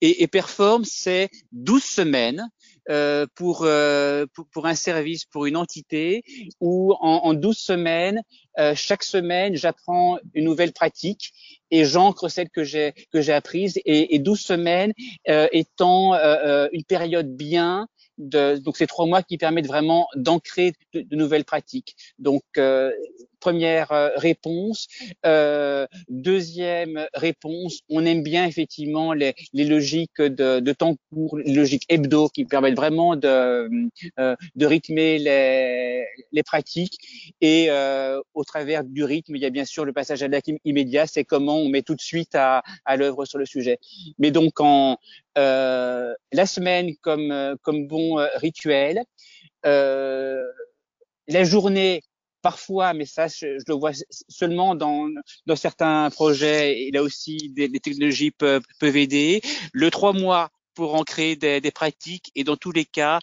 [0.01, 2.49] Et, et Perform, c'est 12 semaines
[2.89, 6.23] euh, pour, euh, pour, pour, un service, pour une entité,
[6.61, 8.23] où en, en 12 semaines,
[8.61, 11.33] euh, chaque semaine, j'apprends une nouvelle pratique
[11.73, 13.81] et j'ancre celle que j'ai que j'ai apprise.
[13.85, 14.93] Et, et 12 semaines
[15.27, 21.45] étant une période bien de, donc ces trois mois qui permettent vraiment d'ancrer de, nouvelles
[21.45, 21.97] pratiques.
[22.19, 22.91] Donc euh,
[23.47, 24.89] première euh, réponse.
[25.25, 32.29] Euh, deuxième réponse, on aime bien effectivement les, logiques de, temps court, les logiques hebdo
[32.29, 33.69] qui permettent vraiment de,
[34.19, 36.99] euh, rythmer les, pratiques.
[37.41, 37.71] Et
[38.35, 41.25] au travers du rythme, il y a bien sûr le passage à l'acte immédiat, c'est
[41.25, 43.79] comment on met tout de suite à, à l'œuvre sur le sujet.
[44.19, 44.97] Mais donc en
[45.37, 49.05] la semaine comme, comme bon rituel,
[49.63, 52.03] la journée
[52.47, 53.91] parfois, mais ça, je, le vois
[54.29, 55.09] seulement dans,
[55.57, 59.41] certains projets, et là aussi, des, technologies peuvent, aider.
[59.73, 63.19] Le trois mois pour en créer des, pratiques et dans tous les cas,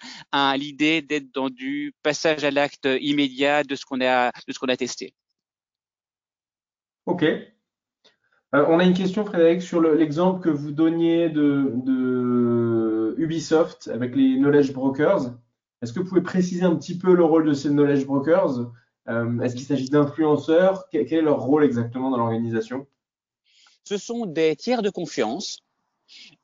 [0.57, 5.13] l'idée d'être dans du passage à l'acte immédiat de ce qu'on a, de a testé.
[7.05, 7.23] Ok.
[7.23, 7.45] Euh,
[8.53, 14.35] on a une question, Frédéric, sur l'exemple que vous donniez de, de Ubisoft avec les
[14.35, 15.31] knowledge brokers.
[15.81, 18.69] Est-ce que vous pouvez préciser un petit peu le rôle de ces knowledge brokers?
[19.07, 20.85] Est-ce qu'il s'agit d'influenceurs?
[20.91, 22.87] Quel, quel, est leur rôle exactement dans l'organisation?
[23.83, 25.59] Ce sont des tiers de confiance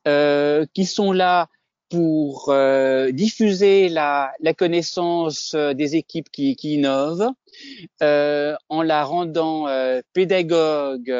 [0.06, 1.48] euh, qui sont là
[1.90, 7.28] pour euh, diffuser la, la, connaissance euh, des équipes qui, qui innovent
[8.02, 11.12] euh, en la rendant euh, pédagogue,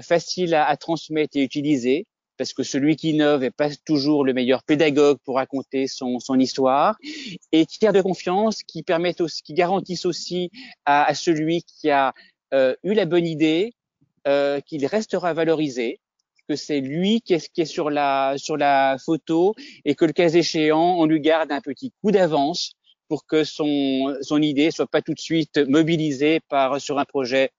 [0.00, 4.32] facile à, à, transmettre et utiliser parce que celui qui innove n'est pas toujours le
[4.32, 6.96] meilleur pédagogue pour raconter son, son histoire,
[7.52, 10.50] et tiers de confiance qui permettent aussi, qui garantissent aussi
[10.84, 12.12] à, à celui qui a
[12.54, 13.72] euh, eu la bonne idée
[14.26, 16.00] euh, qu'il restera valorisé,
[16.48, 20.12] que c'est lui qui est, qui est, sur la sur la photo et que le
[20.12, 22.72] cas échéant, on lui garde un petit coup d'avance
[23.08, 27.50] pour que son son idée soit pas tout de suite mobilisée par sur un projet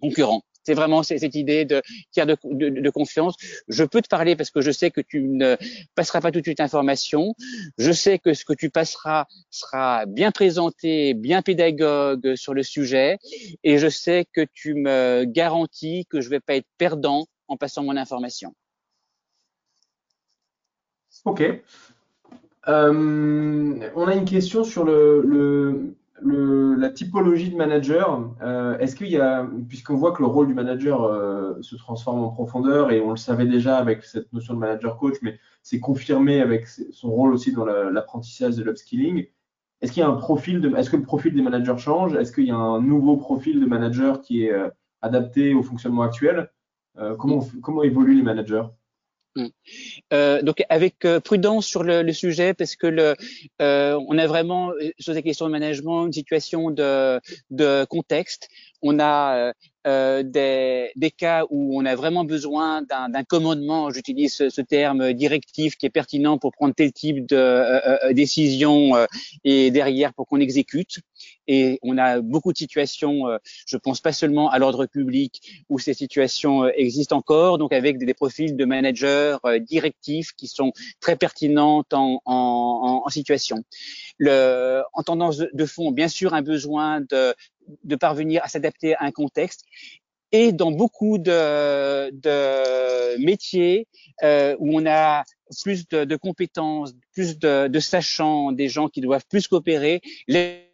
[0.00, 0.42] concurrent.
[0.64, 3.36] C'est vraiment cette idée de tiers de, confiance.
[3.68, 5.56] Je peux te parler parce que je sais que tu ne
[5.94, 7.34] passeras pas tout de suite l'information.
[7.78, 13.18] Je sais que ce que tu passeras sera bien présenté, bien pédagogue sur le sujet.
[13.64, 17.82] Et je sais que tu me garantis que je vais pas être perdant en passant
[17.82, 18.54] mon information.
[21.24, 21.42] Ok.
[22.68, 28.96] Euh, on a une question sur le, le le, la typologie de manager, euh, est-ce
[28.96, 32.90] qu'il y a, puisqu'on voit que le rôle du manager euh, se transforme en profondeur
[32.90, 36.66] et on le savait déjà avec cette notion de manager coach, mais c'est confirmé avec
[36.66, 39.26] son rôle aussi dans l'apprentissage de l'upskilling.
[39.80, 42.14] Est-ce qu'il y a un profil de, est-ce que le profil des managers change?
[42.14, 44.68] Est-ce qu'il y a un nouveau profil de manager qui est euh,
[45.00, 46.50] adapté au fonctionnement actuel?
[46.98, 48.64] Euh, comment, comment évoluent les managers?
[49.34, 49.46] Mm.
[50.12, 53.14] Euh, donc avec euh, prudence sur le, sujet parce que le,
[53.62, 58.48] euh, on a vraiment sur ces questions de management une situation de contexte.
[58.82, 59.52] On a
[59.86, 65.12] euh, des, des, cas où on a vraiment besoin d'un commandement, j'utilise ce, ce, terme
[65.12, 68.92] directif qui est pertinent pour prendre tel type de décision
[69.44, 71.00] et derrière pour qu'on exécute.
[71.48, 73.24] Et on a beaucoup de situations,
[73.66, 78.14] je pense pas seulement à l'ordre public où ces situations existent encore, donc avec des,
[78.14, 83.64] profils de managers euh, directives qui sont très pertinentes en, en, en situation.
[84.18, 87.34] Le, en tendance de fond, bien sûr, un besoin de,
[87.84, 89.64] de parvenir à s'adapter à un contexte.
[90.32, 93.86] Et dans beaucoup de, de métiers
[94.22, 95.24] euh, où on a
[95.62, 100.68] plus de, de compétences, plus de, de, sachants, des gens qui doivent plus coopérer, les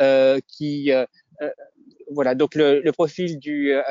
[0.00, 1.04] euh, qui euh,
[2.14, 3.82] voilà, donc le, profil du euh,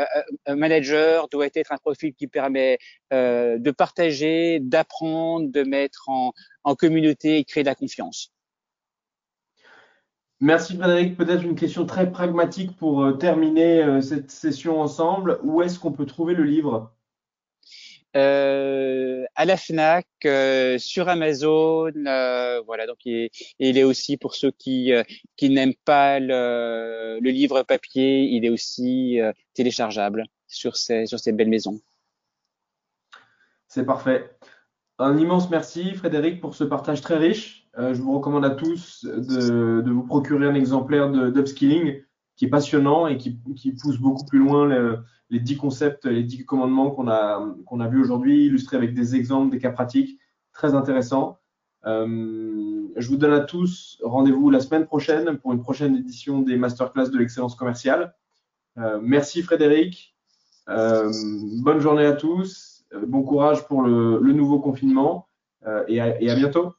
[0.47, 2.77] euh, manager doit être un profil qui permet
[3.13, 6.31] euh, de partager, d'apprendre, de mettre en,
[6.75, 8.31] communauté et créer de la confiance.
[10.39, 11.17] Merci Frédéric.
[11.17, 15.39] Peut-être une question très pragmatique pour terminer cette session ensemble.
[15.43, 16.91] Où est-ce qu'on peut trouver le livre?
[18.15, 22.85] Euh, à la Fnac, euh, sur Amazon, euh, voilà.
[22.85, 24.91] Donc il est, aussi pour ceux qui
[25.41, 29.19] n'aiment pas le, livre papier, il est aussi
[29.53, 31.79] téléchargeable sur ces sur ces belles maisons.
[33.67, 34.29] C'est parfait.
[34.99, 37.67] Un immense merci Frédéric pour ce partage très riche.
[37.77, 42.03] je vous recommande à tous de, de vous procurer un exemplaire d'Upskilling
[42.41, 43.39] qui est passionnant et qui,
[43.79, 47.87] pousse beaucoup plus loin le, les dix concepts, les dix commandements qu'on a, qu'on a
[47.87, 50.17] vus aujourd'hui, illustrés avec des exemples, des cas pratiques,
[50.51, 51.37] très intéressants.
[51.85, 56.57] Euh, je vous donne à tous rendez-vous la semaine prochaine pour une prochaine édition des
[56.57, 58.15] masterclass de l'excellence commerciale.
[58.79, 60.15] Euh, merci Frédéric.
[60.67, 61.13] Euh,
[61.61, 62.85] bonne journée à tous.
[63.05, 65.27] Bon courage pour le, nouveau confinement
[65.87, 66.73] et à bientôt.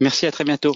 [0.00, 0.74] Merci, à très bientôt.